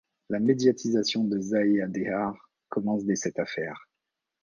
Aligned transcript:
La 0.31 0.39
médiatisation 0.39 1.23
de 1.25 1.39
Zahia 1.39 1.85
Dehar 1.87 2.35
commence 2.69 3.05
dès 3.05 3.15
cette 3.15 3.37
affaire. 3.37 3.87